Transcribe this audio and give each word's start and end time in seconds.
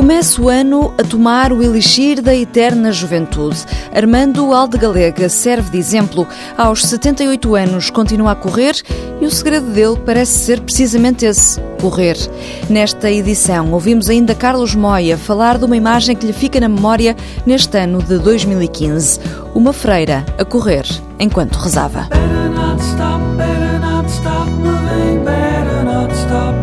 Começa 0.00 0.40
o 0.40 0.48
ano 0.48 0.94
a 0.96 1.02
tomar 1.02 1.52
o 1.52 1.62
elixir 1.62 2.22
da 2.22 2.34
eterna 2.34 2.90
juventude. 2.90 3.58
Armando 3.94 4.54
Aldegalega 4.54 5.28
serve 5.28 5.72
de 5.72 5.76
exemplo. 5.76 6.26
Aos 6.56 6.86
78 6.86 7.54
anos 7.54 7.90
continua 7.90 8.32
a 8.32 8.34
correr 8.34 8.80
e 9.20 9.26
o 9.26 9.30
segredo 9.30 9.66
dele 9.66 10.00
parece 10.06 10.38
ser 10.38 10.62
precisamente 10.62 11.26
esse: 11.26 11.60
correr. 11.82 12.16
Nesta 12.70 13.10
edição, 13.10 13.70
ouvimos 13.74 14.08
ainda 14.08 14.34
Carlos 14.34 14.74
Moia 14.74 15.18
falar 15.18 15.58
de 15.58 15.66
uma 15.66 15.76
imagem 15.76 16.16
que 16.16 16.26
lhe 16.26 16.32
fica 16.32 16.58
na 16.58 16.68
memória 16.70 17.14
neste 17.44 17.76
ano 17.76 18.02
de 18.02 18.18
2015. 18.20 19.20
Uma 19.54 19.74
freira 19.74 20.24
a 20.38 20.46
correr 20.46 20.86
enquanto 21.18 21.56
rezava. 21.56 22.08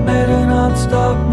Better 0.08 1.27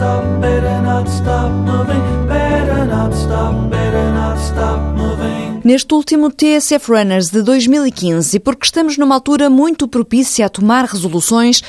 stop, 0.00 0.24
better 0.40 0.82
not 0.82 1.10
stop 1.10 1.50
moving, 1.50 2.26
better 2.26 2.86
not 2.86 3.14
stop, 3.14 3.68
better 3.68 4.10
not 4.14 4.38
stop 4.40 4.80
moving. 4.96 5.60
Neste 5.62 5.92
último 5.92 6.30
TSF 6.30 6.90
Runners 6.90 7.28
de 7.28 7.42
2015, 7.42 8.34
e 8.34 8.40
porque 8.40 8.64
estamos 8.64 8.96
numa 8.96 9.14
altura 9.14 9.50
muito 9.50 9.86
propícia 9.86 10.46
a 10.46 10.48
tomar 10.48 10.86
resoluções, 10.86 11.60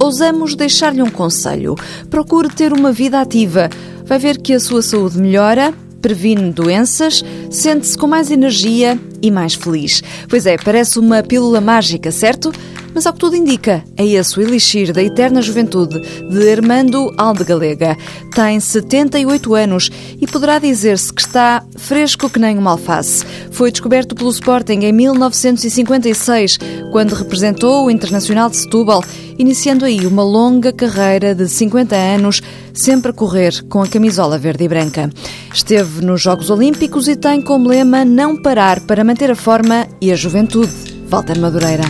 ousamos 0.00 0.54
deixar-lhe 0.54 1.02
um 1.02 1.10
conselho. 1.10 1.74
Procure 2.08 2.48
ter 2.48 2.72
uma 2.72 2.90
vida 2.90 3.20
ativa. 3.20 3.68
Vai 4.02 4.18
ver 4.18 4.38
que 4.38 4.54
a 4.54 4.60
sua 4.60 4.80
saúde 4.80 5.18
melhora 5.18 5.74
previne 6.00 6.52
doenças, 6.52 7.24
sente-se 7.50 7.96
com 7.96 8.06
mais 8.06 8.30
energia 8.30 8.98
e 9.22 9.30
mais 9.30 9.54
feliz. 9.54 10.02
Pois 10.28 10.46
é, 10.46 10.56
parece 10.56 10.98
uma 10.98 11.22
pílula 11.22 11.60
mágica, 11.60 12.10
certo? 12.10 12.52
Mas 12.94 13.06
ao 13.06 13.12
que 13.12 13.18
tudo 13.20 13.36
indica, 13.36 13.84
é 13.96 14.04
esse 14.04 14.38
o 14.38 14.42
elixir 14.42 14.92
da 14.92 15.02
eterna 15.02 15.42
juventude 15.42 16.00
de 16.00 16.50
Armando 16.50 17.12
Aldegalega. 17.16 17.96
Tem 18.34 18.58
78 18.58 19.54
anos 19.54 19.90
e 20.20 20.26
poderá 20.26 20.58
dizer-se 20.58 21.12
que 21.12 21.20
está 21.20 21.62
fresco 21.76 22.30
que 22.30 22.38
nem 22.38 22.58
uma 22.58 22.72
alface. 22.72 23.24
Foi 23.52 23.70
descoberto 23.70 24.14
pelo 24.14 24.30
Sporting 24.30 24.80
em 24.80 24.92
1956, 24.92 26.58
quando 26.90 27.14
representou 27.14 27.86
o 27.86 27.90
Internacional 27.90 28.50
de 28.50 28.56
Setúbal, 28.56 29.04
iniciando 29.38 29.84
aí 29.84 30.06
uma 30.06 30.24
longa 30.24 30.72
carreira 30.72 31.34
de 31.34 31.48
50 31.48 31.94
anos, 31.94 32.42
sempre 32.74 33.10
a 33.10 33.14
correr 33.14 33.62
com 33.68 33.82
a 33.82 33.86
camisola 33.86 34.38
verde 34.38 34.64
e 34.64 34.68
branca. 34.68 35.10
Esteve 35.58 36.06
nos 36.06 36.22
Jogos 36.22 36.50
Olímpicos 36.50 37.08
e 37.08 37.16
tem 37.16 37.42
como 37.42 37.68
lema 37.68 38.04
não 38.04 38.40
parar 38.40 38.78
para 38.78 39.02
manter 39.02 39.28
a 39.28 39.34
forma 39.34 39.88
e 40.00 40.12
a 40.12 40.14
juventude. 40.14 40.70
Walter 41.08 41.36
Madureira. 41.36 41.82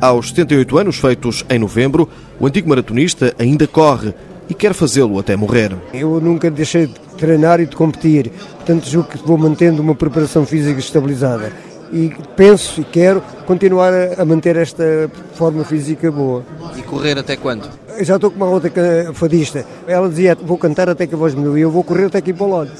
Aos 0.00 0.28
78 0.28 0.78
anos, 0.78 0.98
feitos 0.98 1.44
em 1.50 1.58
novembro, 1.58 2.08
o 2.38 2.46
antigo 2.46 2.68
maratonista 2.68 3.34
ainda 3.40 3.66
corre 3.66 4.14
e 4.48 4.54
quer 4.54 4.72
fazê-lo 4.72 5.18
até 5.18 5.34
morrer. 5.34 5.76
Eu 5.92 6.20
nunca 6.20 6.48
deixei 6.48 6.86
de 6.86 6.94
treinar 7.18 7.58
e 7.58 7.66
de 7.66 7.74
competir, 7.74 8.30
portanto 8.30 8.88
julgo 8.88 9.08
que 9.08 9.18
vou 9.18 9.36
mantendo 9.36 9.82
uma 9.82 9.96
preparação 9.96 10.46
física 10.46 10.78
estabilizada 10.78 11.52
e 11.92 12.12
penso 12.36 12.80
e 12.80 12.84
quero 12.84 13.22
continuar 13.46 13.92
a 14.18 14.24
manter 14.24 14.56
esta 14.56 15.10
forma 15.34 15.64
física 15.64 16.10
boa. 16.10 16.44
E 16.76 16.82
correr 16.82 17.18
até 17.18 17.36
quando? 17.36 17.68
Eu 17.96 18.04
já 18.04 18.16
estou 18.16 18.30
com 18.30 18.36
uma 18.36 18.48
outra 18.48 18.70
fadista. 19.12 19.64
Ela 19.86 20.08
dizia, 20.08 20.34
vou 20.34 20.58
cantar 20.58 20.88
até 20.88 21.06
que 21.06 21.14
a 21.14 21.18
voz 21.18 21.34
me 21.34 21.58
e 21.58 21.62
eu 21.62 21.70
vou 21.70 21.84
correr 21.84 22.06
até 22.06 22.18
aqui 22.18 22.32
para 22.32 22.46
o 22.46 22.50
lado. 22.50 22.70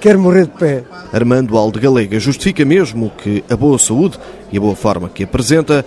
Quero 0.00 0.20
morrer 0.20 0.46
de 0.46 0.52
pé. 0.52 0.84
Armando 1.12 1.56
Alde 1.56 1.80
Galega 1.80 2.20
justifica 2.20 2.64
mesmo 2.64 3.10
que 3.10 3.42
a 3.50 3.56
boa 3.56 3.78
saúde 3.78 4.18
e 4.52 4.56
a 4.56 4.60
boa 4.60 4.76
forma 4.76 5.08
que 5.08 5.24
apresenta 5.24 5.84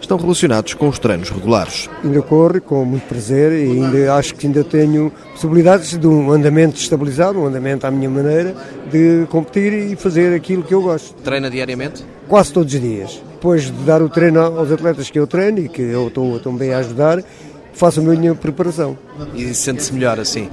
estão 0.00 0.16
relacionados 0.16 0.74
com 0.74 0.88
os 0.88 0.98
treinos 0.98 1.30
regulares. 1.30 1.88
Ainda 2.02 2.22
corro 2.22 2.60
com 2.60 2.84
muito 2.84 3.06
prazer 3.06 3.52
e 3.52 3.70
ainda 3.70 4.14
acho 4.14 4.34
que 4.34 4.46
ainda 4.46 4.64
tenho 4.64 5.12
possibilidades 5.32 5.98
de 5.98 6.06
um 6.06 6.30
andamento 6.32 6.76
estabilizado, 6.76 7.38
um 7.38 7.46
andamento 7.46 7.86
à 7.86 7.90
minha 7.90 8.10
maneira, 8.10 8.54
de 8.90 9.26
competir 9.30 9.72
e 9.72 9.96
fazer 9.96 10.34
aquilo 10.34 10.62
que 10.62 10.74
eu 10.74 10.82
gosto. 10.82 11.14
Treina 11.22 11.50
diariamente? 11.50 12.04
Quase 12.28 12.52
todos 12.52 12.72
os 12.74 12.80
dias. 12.80 13.22
Depois 13.32 13.64
de 13.64 13.72
dar 13.84 14.02
o 14.02 14.08
treino 14.08 14.40
aos 14.40 14.70
atletas 14.70 15.10
que 15.10 15.18
eu 15.18 15.26
treino 15.26 15.60
e 15.60 15.68
que 15.68 15.82
eu 15.82 16.08
estou 16.08 16.38
também 16.40 16.74
a 16.74 16.78
ajudar, 16.78 17.22
faço 17.72 18.00
a 18.00 18.02
minha 18.02 18.34
preparação. 18.34 18.98
E 19.34 19.54
sente-se 19.54 19.92
melhor 19.92 20.20
assim? 20.20 20.48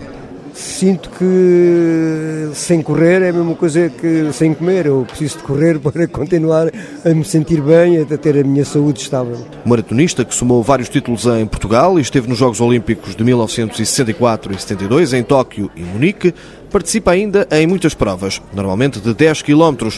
Sinto 0.57 1.11
que 1.11 2.49
sem 2.53 2.81
correr 2.81 3.21
é 3.21 3.29
a 3.29 3.33
mesma 3.33 3.53
coisa 3.55 3.89
que 3.89 4.31
sem 4.33 4.53
comer. 4.53 4.87
Eu 4.87 5.05
preciso 5.07 5.37
de 5.37 5.43
correr 5.43 5.77
para 5.79 6.07
continuar 6.07 6.71
a 7.05 7.09
me 7.09 7.23
sentir 7.23 7.61
bem, 7.61 8.01
a 8.01 8.17
ter 8.17 8.39
a 8.39 8.43
minha 8.43 8.65
saúde 8.65 8.99
estável. 8.99 9.37
Maratonista 9.63 10.25
que 10.25 10.33
somou 10.33 10.63
vários 10.63 10.89
títulos 10.89 11.25
em 11.27 11.45
Portugal 11.45 11.99
e 11.99 12.01
esteve 12.01 12.27
nos 12.27 12.39
Jogos 12.39 12.59
Olímpicos 12.59 13.15
de 13.15 13.23
1964 13.23 14.53
e 14.53 14.59
72 14.59 15.13
em 15.13 15.23
Tóquio 15.23 15.69
e 15.75 15.81
Munique, 15.81 16.33
participa 16.71 17.11
ainda 17.11 17.47
em 17.51 17.67
muitas 17.67 17.93
provas, 17.93 18.41
normalmente 18.53 18.99
de 18.99 19.13
10 19.13 19.43
km, 19.43 19.89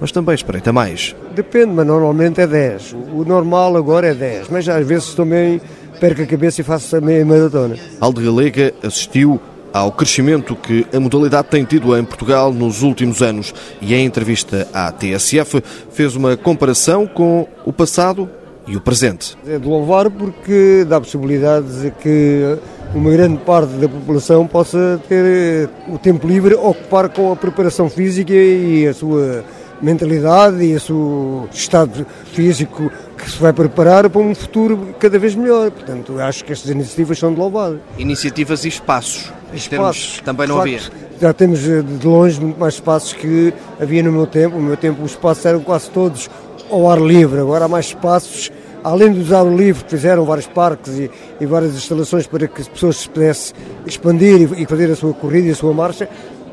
mas 0.00 0.10
também 0.12 0.34
espreita 0.34 0.72
mais. 0.72 1.14
Depende, 1.34 1.72
mas 1.72 1.86
normalmente 1.86 2.40
é 2.40 2.46
10. 2.46 2.94
O 3.12 3.24
normal 3.24 3.76
agora 3.76 4.08
é 4.08 4.14
10, 4.14 4.48
mas 4.48 4.66
às 4.68 4.86
vezes 4.86 5.14
também 5.14 5.60
perco 6.00 6.22
a 6.22 6.26
cabeça 6.26 6.62
e 6.62 6.64
faço 6.64 6.96
a 6.96 7.00
meia 7.00 7.24
maratona. 7.24 7.76
Alde 8.00 8.24
Galega 8.24 8.72
assistiu 8.82 9.40
ao 9.72 9.92
crescimento 9.92 10.54
que 10.56 10.86
a 10.92 11.00
modalidade 11.00 11.48
tem 11.48 11.64
tido 11.64 11.96
em 11.96 12.04
Portugal 12.04 12.52
nos 12.52 12.82
últimos 12.82 13.22
anos 13.22 13.54
e 13.80 13.94
em 13.94 14.04
entrevista 14.04 14.68
à 14.72 14.90
TSF 14.90 15.62
fez 15.92 16.16
uma 16.16 16.36
comparação 16.36 17.06
com 17.06 17.46
o 17.64 17.72
passado 17.72 18.28
e 18.66 18.76
o 18.76 18.80
presente. 18.80 19.36
É 19.46 19.58
de 19.58 19.66
louvar 19.66 20.10
porque 20.10 20.84
dá 20.88 21.00
possibilidade 21.00 21.82
de 21.82 21.90
que 21.90 22.58
uma 22.94 23.10
grande 23.10 23.38
parte 23.38 23.72
da 23.74 23.88
população 23.88 24.46
possa 24.46 25.00
ter 25.08 25.68
o 25.88 25.98
tempo 25.98 26.26
livre 26.26 26.54
ocupar 26.54 27.08
com 27.08 27.32
a 27.32 27.36
preparação 27.36 27.88
física 27.88 28.32
e 28.32 28.86
a 28.86 28.94
sua 28.94 29.44
mentalidade 29.80 30.64
e 30.64 30.74
o 30.74 30.80
seu 30.80 31.48
estado 31.52 32.06
físico 32.32 32.90
que 33.16 33.30
se 33.30 33.38
vai 33.38 33.52
preparar 33.52 34.08
para 34.08 34.20
um 34.20 34.34
futuro 34.34 34.94
cada 34.98 35.18
vez 35.18 35.34
melhor. 35.34 35.70
Portanto, 35.70 36.18
acho 36.18 36.44
que 36.44 36.52
estas 36.52 36.70
iniciativas 36.70 37.18
são 37.18 37.32
de 37.32 37.38
louvar. 37.38 37.74
Iniciativas 37.98 38.64
e 38.64 38.68
espaços. 38.68 39.32
Espaços. 39.52 40.20
Também 40.24 40.46
não 40.46 40.60
havia. 40.60 40.80
Já 41.20 41.32
temos 41.32 41.66
eh, 41.68 41.82
de 41.82 42.06
longe 42.06 42.40
muito 42.40 42.58
mais 42.58 42.74
espaços 42.74 43.12
que 43.12 43.52
havia 43.80 44.02
no 44.02 44.12
meu 44.12 44.26
tempo. 44.26 44.56
No 44.56 44.62
meu 44.62 44.76
tempo 44.76 45.02
os 45.02 45.12
espaços 45.12 45.44
eram 45.46 45.60
quase 45.60 45.90
todos 45.90 46.28
ao 46.70 46.90
ar 46.90 47.00
livre. 47.00 47.40
Agora 47.40 47.64
há 47.64 47.68
mais 47.68 47.86
espaços 47.86 48.50
além 48.86 49.12
de 49.12 49.18
usar 49.18 49.42
o 49.42 49.56
livro, 49.56 49.84
fizeram 49.88 50.24
vários 50.24 50.46
parques 50.46 50.96
e, 50.96 51.10
e, 51.40 51.46
várias 51.46 51.74
instalações 51.74 52.24
para 52.24 52.46
que 52.46 52.60
as 52.60 52.68
pessoas 52.68 52.98
se 52.98 53.08
pudessem 53.08 53.56
expandir 53.84 54.42
e, 54.42 54.62
e, 54.62 54.66
fazer 54.66 54.88
a 54.92 54.94
sua 54.94 55.12
corrida 55.12 55.48
e 55.48 55.50
a 55.50 55.54
sua 55.56 55.74
marcha, 55.74 56.08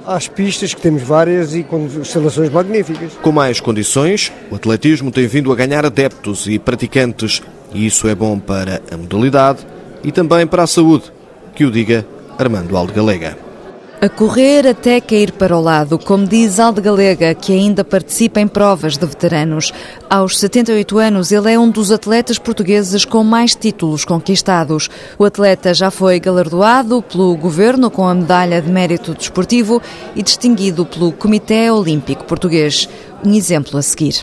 às 0.06 0.28
pistas, 0.28 0.74
que 0.74 0.82
temos 0.82 1.04
várias 1.04 1.54
e 1.54 1.62
com 1.62 1.86
instalações 1.86 2.50
magníficas. 2.50 3.14
Com 3.22 3.32
mais 3.32 3.60
condições, 3.60 4.32
o 4.50 4.56
atletismo 4.56 5.12
tem 5.12 5.28
vindo 5.28 5.52
a 5.52 5.56
ganhar 5.56 5.86
adeptos 5.86 6.48
e 6.48 6.58
praticantes, 6.58 7.44
e 7.72 7.86
isso 7.86 8.08
é 8.08 8.16
bom 8.16 8.40
para 8.40 8.82
a 8.92 8.98
modalidade 8.98 9.60
e 10.04 10.12
também 10.12 10.48
para 10.48 10.64
a 10.64 10.68
saúde, 10.68 11.14
que 11.54 11.66
o 11.66 11.72
diga 11.72 12.04
Armando 12.38 12.76
Aldegalega. 12.76 13.38
A 14.04 14.10
correr 14.10 14.68
até 14.68 15.00
cair 15.00 15.32
para 15.32 15.56
o 15.56 15.62
lado, 15.62 15.98
como 15.98 16.28
diz 16.28 16.60
Alde 16.60 16.82
Galega, 16.82 17.34
que 17.34 17.54
ainda 17.54 17.86
participa 17.86 18.42
em 18.42 18.50
provas 18.50 18.98
de 18.98 19.06
veteranos. 19.06 19.72
Aos 20.10 20.40
78 20.40 20.98
anos, 20.98 21.32
ele 21.32 21.54
é 21.54 21.58
um 21.58 21.70
dos 21.70 21.90
atletas 21.90 22.38
portugueses 22.38 23.06
com 23.06 23.24
mais 23.24 23.56
títulos 23.56 24.04
conquistados. 24.04 24.90
O 25.18 25.24
atleta 25.24 25.74
já 25.74 25.90
foi 25.90 26.20
galardoado 26.20 27.02
pelo 27.02 27.34
governo 27.38 27.90
com 27.90 28.06
a 28.06 28.14
medalha 28.14 28.62
de 28.62 28.70
mérito 28.70 29.14
desportivo 29.14 29.82
e 30.14 30.22
distinguido 30.22 30.86
pelo 30.86 31.14
Comitê 31.14 31.72
Olímpico 31.72 32.26
Português. 32.26 32.90
Um 33.24 33.34
exemplo 33.34 33.80
a 33.80 33.82
seguir. 33.82 34.16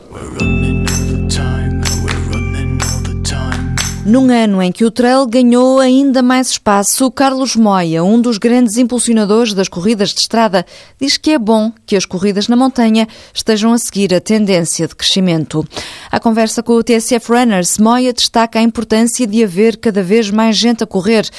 Num 4.11 4.29
ano 4.29 4.61
em 4.61 4.73
que 4.73 4.85
o 4.85 4.91
trail 4.91 5.25
ganhou 5.25 5.79
ainda 5.79 6.21
mais 6.21 6.51
espaço, 6.51 7.09
Carlos 7.13 7.55
Moia, 7.55 8.03
um 8.03 8.21
dos 8.21 8.39
grandes 8.39 8.77
impulsionadores 8.77 9.55
das 9.55 9.69
corridas 9.69 10.09
de 10.09 10.21
estrada, 10.21 10.67
diz 11.01 11.17
que 11.17 11.31
é 11.31 11.39
bom 11.39 11.73
que 11.87 11.95
as 11.95 12.05
corridas 12.05 12.49
na 12.49 12.57
montanha 12.57 13.07
estejam 13.33 13.73
a 13.73 13.79
seguir 13.79 14.13
a 14.13 14.21
tendência 14.21 14.89
de 14.89 14.97
crescimento. 14.97 15.65
À 16.11 16.19
conversa 16.19 16.61
com 16.61 16.73
o 16.73 16.83
TSF 16.83 17.31
Runners, 17.31 17.79
Moia 17.79 18.13
destaca 18.13 18.59
a 18.59 18.63
importância 18.63 19.25
de 19.29 19.45
haver 19.45 19.77
cada 19.77 20.03
vez 20.03 20.29
mais 20.29 20.57
gente 20.57 20.83
a 20.83 20.89
correr 20.89 21.31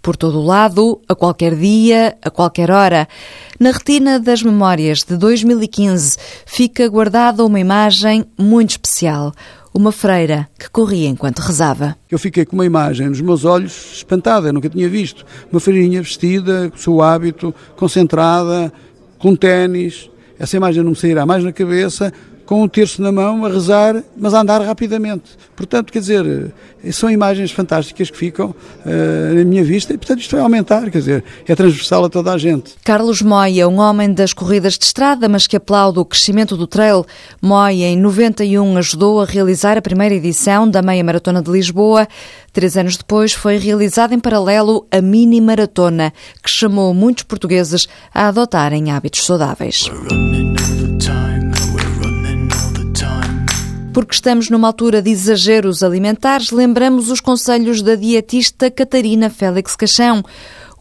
por 0.00 0.16
todo 0.16 0.38
o 0.38 0.46
lado, 0.46 1.00
a 1.08 1.16
qualquer 1.16 1.56
dia, 1.56 2.16
a 2.22 2.30
qualquer 2.30 2.70
hora. 2.70 3.08
Na 3.58 3.72
retina 3.72 4.20
das 4.20 4.40
memórias 4.40 5.02
de 5.02 5.16
2015 5.16 6.16
fica 6.46 6.88
guardada 6.88 7.44
uma 7.44 7.58
imagem 7.58 8.24
muito 8.38 8.70
especial 8.70 9.32
uma 9.72 9.92
freira 9.92 10.48
que 10.58 10.68
corria 10.68 11.08
enquanto 11.08 11.38
rezava. 11.40 11.96
Eu 12.10 12.18
fiquei 12.18 12.44
com 12.44 12.54
uma 12.54 12.66
imagem 12.66 13.08
nos 13.08 13.20
meus 13.20 13.44
olhos 13.44 13.92
espantada, 13.94 14.48
eu 14.48 14.52
nunca 14.52 14.68
tinha 14.68 14.88
visto. 14.88 15.24
Uma 15.50 15.60
freirinha 15.60 16.02
vestida, 16.02 16.70
com 16.70 16.76
o 16.76 16.80
seu 16.80 17.02
hábito, 17.02 17.54
concentrada, 17.76 18.72
com 19.18 19.36
ténis. 19.36 20.10
Essa 20.38 20.56
imagem 20.56 20.82
não 20.82 20.90
me 20.90 20.96
sairá 20.96 21.24
mais 21.24 21.44
na 21.44 21.52
cabeça 21.52 22.12
com 22.50 22.64
um 22.64 22.66
terço 22.66 23.00
na 23.00 23.12
mão, 23.12 23.46
a 23.46 23.48
rezar, 23.48 24.02
mas 24.16 24.34
a 24.34 24.40
andar 24.40 24.60
rapidamente. 24.60 25.38
Portanto, 25.54 25.92
quer 25.92 26.00
dizer, 26.00 26.52
são 26.90 27.08
imagens 27.08 27.52
fantásticas 27.52 28.10
que 28.10 28.16
ficam 28.16 28.48
uh, 28.84 29.34
na 29.36 29.44
minha 29.44 29.62
vista 29.62 29.92
e, 29.92 29.96
portanto, 29.96 30.18
isto 30.18 30.32
vai 30.32 30.40
aumentar, 30.40 30.90
quer 30.90 30.98
dizer, 30.98 31.24
é 31.46 31.54
transversal 31.54 32.06
a 32.06 32.08
toda 32.08 32.32
a 32.32 32.36
gente. 32.36 32.72
Carlos 32.82 33.22
Moia, 33.22 33.68
um 33.68 33.78
homem 33.78 34.12
das 34.12 34.32
corridas 34.32 34.76
de 34.76 34.84
estrada, 34.84 35.28
mas 35.28 35.46
que 35.46 35.56
aplaude 35.56 36.00
o 36.00 36.04
crescimento 36.04 36.56
do 36.56 36.66
trail. 36.66 37.06
Moia, 37.40 37.86
em 37.86 37.96
91, 37.96 38.78
ajudou 38.78 39.20
a 39.20 39.26
realizar 39.26 39.78
a 39.78 39.82
primeira 39.82 40.16
edição 40.16 40.68
da 40.68 40.82
Meia 40.82 41.04
Maratona 41.04 41.40
de 41.40 41.52
Lisboa. 41.52 42.08
Três 42.52 42.76
anos 42.76 42.96
depois, 42.96 43.32
foi 43.32 43.58
realizada 43.58 44.12
em 44.12 44.18
paralelo 44.18 44.88
a 44.90 45.00
Mini 45.00 45.40
Maratona, 45.40 46.12
que 46.42 46.50
chamou 46.50 46.92
muitos 46.92 47.22
portugueses 47.22 47.86
a 48.12 48.26
adotarem 48.26 48.90
hábitos 48.90 49.24
saudáveis. 49.24 49.88
Porque 53.92 54.14
estamos 54.14 54.48
numa 54.48 54.68
altura 54.68 55.02
de 55.02 55.10
exageros 55.10 55.82
alimentares, 55.82 56.52
lembramos 56.52 57.10
os 57.10 57.20
conselhos 57.20 57.82
da 57.82 57.96
dietista 57.96 58.70
Catarina 58.70 59.28
Félix 59.28 59.74
Caixão. 59.74 60.22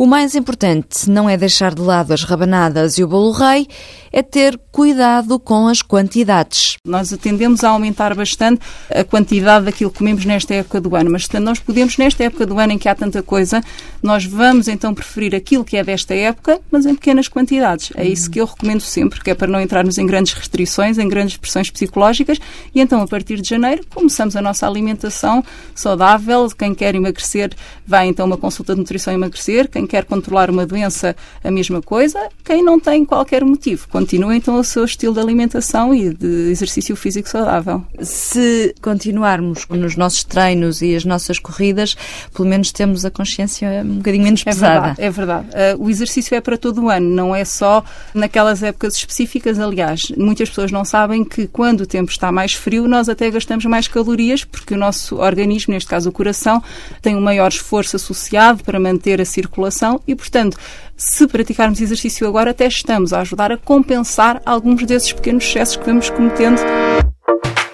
O 0.01 0.05
mais 0.05 0.33
importante 0.33 1.09
não 1.09 1.29
é 1.29 1.35
deixar 1.35 1.75
de 1.75 1.81
lado 1.81 2.13
as 2.13 2.23
rabanadas 2.23 2.97
e 2.97 3.03
o 3.03 3.07
bolo 3.09 3.31
rei, 3.31 3.67
é 4.13 4.23
ter 4.23 4.57
cuidado 4.71 5.37
com 5.37 5.67
as 5.67 5.81
quantidades. 5.81 6.77
Nós 6.85 7.09
tendemos 7.21 7.65
a 7.65 7.69
aumentar 7.69 8.15
bastante 8.15 8.61
a 8.89 9.03
quantidade 9.03 9.65
daquilo 9.65 9.91
que 9.91 9.97
comemos 9.97 10.23
nesta 10.23 10.53
época 10.53 10.79
do 10.79 10.95
ano, 10.95 11.11
mas 11.11 11.25
se 11.25 11.39
nós 11.41 11.59
podemos, 11.59 11.97
nesta 11.97 12.23
época 12.23 12.45
do 12.45 12.57
ano 12.57 12.71
em 12.71 12.77
que 12.77 12.87
há 12.87 12.95
tanta 12.95 13.21
coisa, 13.21 13.61
nós 14.01 14.23
vamos 14.23 14.69
então 14.69 14.93
preferir 14.93 15.35
aquilo 15.35 15.65
que 15.65 15.75
é 15.75 15.83
desta 15.83 16.15
época, 16.15 16.61
mas 16.71 16.85
em 16.85 16.95
pequenas 16.95 17.27
quantidades. 17.27 17.91
É 17.97 18.07
isso 18.07 18.31
que 18.31 18.39
eu 18.39 18.45
recomendo 18.45 18.81
sempre, 18.81 19.21
que 19.21 19.29
é 19.29 19.35
para 19.35 19.51
não 19.51 19.59
entrarmos 19.59 19.97
em 19.97 20.05
grandes 20.05 20.31
restrições, 20.31 20.97
em 20.97 21.09
grandes 21.09 21.35
pressões 21.35 21.69
psicológicas, 21.69 22.39
e 22.73 22.79
então 22.79 23.01
a 23.01 23.07
partir 23.07 23.41
de 23.41 23.49
janeiro 23.49 23.85
começamos 23.93 24.37
a 24.37 24.41
nossa 24.41 24.65
alimentação 24.65 25.43
saudável. 25.75 26.47
Quem 26.57 26.73
quer 26.73 26.95
emagrecer 26.95 27.51
vai 27.85 28.07
então 28.07 28.25
uma 28.25 28.37
consulta 28.37 28.73
de 28.73 28.79
nutrição 28.79 29.13
emagrecer, 29.13 29.67
quem 29.67 29.88
quer 29.89 30.05
controlar 30.05 30.49
uma 30.49 30.65
doença, 30.65 31.15
a 31.43 31.51
mesma 31.51 31.81
coisa. 31.81 32.29
Quem 32.45 32.63
não 32.63 32.79
tem 32.79 33.03
qualquer 33.03 33.43
motivo, 33.43 33.87
continua 33.89 34.35
então 34.35 34.55
o 34.59 34.63
seu 34.63 34.85
estilo 34.85 35.13
de 35.13 35.19
alimentação 35.19 35.93
e 35.93 36.13
de 36.13 36.49
exercício 36.51 36.95
físico 36.95 37.27
saudável. 37.27 37.83
Se 38.01 38.73
continuarmos 38.81 39.67
nos 39.69 39.95
nossos 39.95 40.23
treinos 40.23 40.81
e 40.81 40.95
as 40.95 41.03
nossas 41.03 41.39
corridas, 41.39 41.95
pelo 42.33 42.47
menos 42.47 42.71
temos 42.71 43.03
a 43.03 43.11
consciência 43.11 43.81
um 43.83 43.97
bocadinho 43.97 44.23
menos 44.23 44.43
pesada. 44.43 44.69
É 44.69 44.79
verdade, 44.79 45.01
é 45.01 45.09
verdade. 45.09 45.47
Uh, 45.79 45.85
o 45.85 45.89
exercício 45.89 46.35
é 46.35 46.41
para 46.41 46.57
todo 46.57 46.83
o 46.83 46.89
ano, 46.89 47.09
não 47.09 47.35
é 47.35 47.43
só 47.43 47.83
naquelas 48.13 48.61
épocas 48.61 48.95
específicas. 48.95 49.59
Aliás, 49.59 50.11
muitas 50.17 50.49
pessoas 50.49 50.71
não 50.71 50.85
sabem 50.85 51.25
que 51.25 51.47
quando 51.47 51.81
o 51.81 51.85
tempo 51.85 52.11
está 52.11 52.31
mais 52.31 52.53
frio, 52.53 52.87
nós 52.87 53.09
até 53.09 53.29
gastamos 53.29 53.65
mais 53.65 53.87
calorias, 53.87 54.43
porque 54.43 54.73
o 54.73 54.77
nosso 54.77 55.17
organismo, 55.17 55.73
neste 55.73 55.89
caso 55.89 56.09
o 56.09 56.13
coração, 56.13 56.61
tem 57.01 57.15
um 57.15 57.21
maior 57.21 57.49
esforço 57.49 57.95
associado 57.95 58.63
para 58.63 58.79
manter 58.79 59.19
a 59.19 59.25
circulação 59.25 59.78
e, 60.07 60.15
portanto, 60.15 60.57
se 60.95 61.27
praticarmos 61.27 61.79
exercício 61.79 62.27
agora, 62.27 62.51
até 62.51 62.67
estamos 62.67 63.13
a 63.13 63.21
ajudar 63.21 63.51
a 63.51 63.57
compensar 63.57 64.41
alguns 64.45 64.85
desses 64.85 65.13
pequenos 65.13 65.45
excessos 65.45 65.77
que 65.77 65.85
vamos 65.85 66.09
cometendo. 66.09 66.59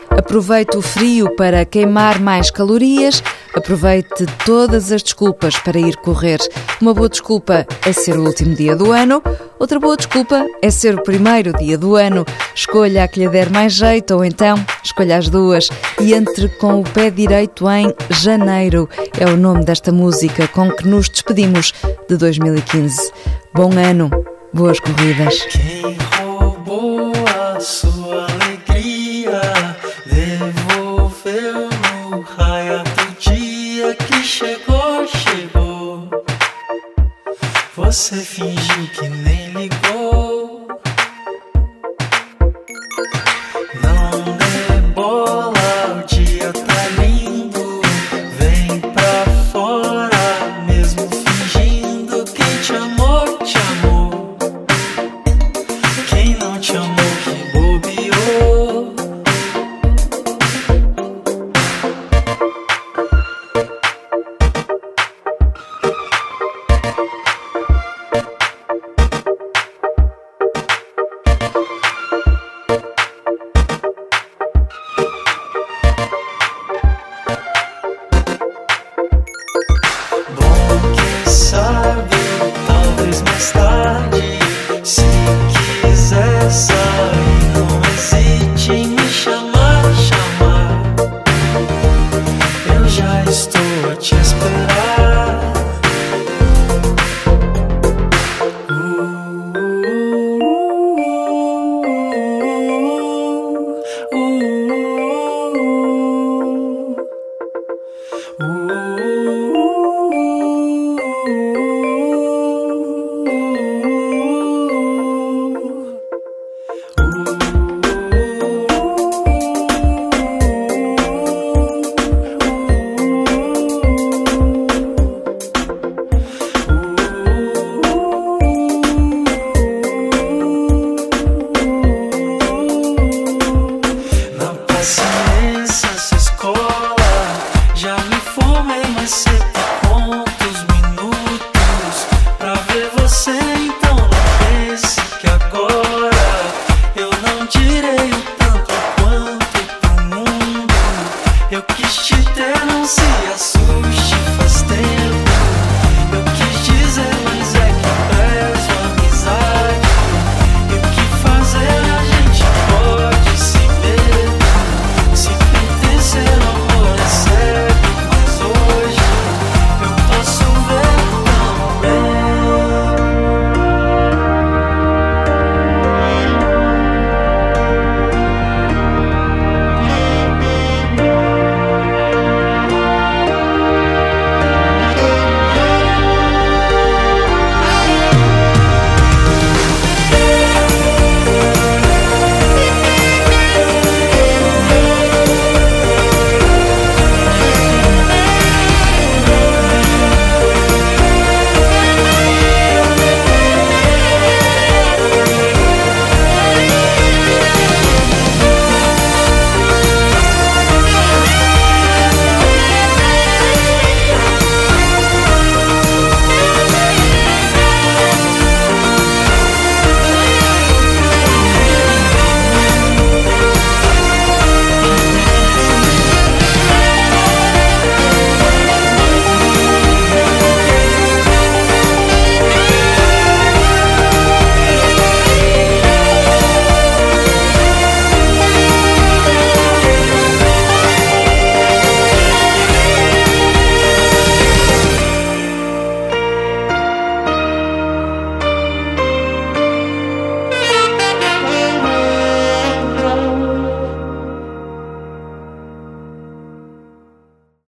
Aproveite 0.09 0.77
o 0.77 0.81
frio 0.81 1.35
para 1.35 1.65
queimar 1.65 2.19
mais 2.19 2.49
calorias. 2.51 3.21
Aproveite 3.55 4.25
todas 4.45 4.91
as 4.91 5.01
desculpas 5.01 5.57
para 5.57 5.79
ir 5.79 5.95
correr. 5.97 6.39
Uma 6.81 6.93
boa 6.93 7.07
desculpa 7.07 7.65
é 7.85 7.93
ser 7.93 8.17
o 8.17 8.25
último 8.25 8.53
dia 8.53 8.75
do 8.75 8.91
ano, 8.91 9.23
outra 9.57 9.79
boa 9.79 9.95
desculpa 9.95 10.45
é 10.61 10.69
ser 10.69 10.95
o 10.95 11.03
primeiro 11.03 11.53
dia 11.53 11.77
do 11.77 11.95
ano. 11.95 12.25
Escolha 12.53 13.03
a 13.03 13.07
que 13.07 13.19
lhe 13.21 13.29
der 13.29 13.49
mais 13.49 13.73
jeito 13.73 14.13
ou 14.13 14.25
então 14.25 14.57
escolha 14.83 15.17
as 15.17 15.29
duas 15.29 15.69
e 16.01 16.13
entre 16.13 16.49
com 16.57 16.81
o 16.81 16.83
pé 16.83 17.09
direito 17.09 17.69
em 17.69 17.93
janeiro. 18.09 18.89
É 19.17 19.25
o 19.25 19.37
nome 19.37 19.63
desta 19.63 19.91
música 19.91 20.47
com 20.49 20.69
que 20.69 20.87
nos 20.87 21.07
despedimos 21.07 21.73
de 22.09 22.17
2015. 22.17 23.11
Bom 23.53 23.71
ano, 23.77 24.11
boas 24.53 24.79
corridas. 24.79 25.94
just 93.35 93.53
a 93.53 93.97
chest, 94.01 94.33
just. 94.39 94.74